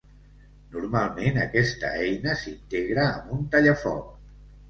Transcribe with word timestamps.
Normalment 0.75 1.35
aquesta 1.41 1.91
eina 2.07 2.35
s'integra 2.39 3.05
amb 3.11 3.35
un 3.39 3.47
tallafoc. 3.57 4.11